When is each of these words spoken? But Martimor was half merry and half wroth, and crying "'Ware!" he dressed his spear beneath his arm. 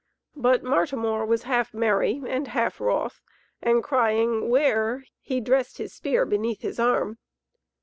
But 0.35 0.63
Martimor 0.63 1.27
was 1.27 1.43
half 1.43 1.75
merry 1.75 2.23
and 2.27 2.47
half 2.47 2.79
wroth, 2.81 3.21
and 3.61 3.83
crying 3.83 4.49
"'Ware!" 4.49 5.03
he 5.19 5.39
dressed 5.39 5.77
his 5.77 5.93
spear 5.93 6.25
beneath 6.25 6.61
his 6.63 6.79
arm. 6.79 7.19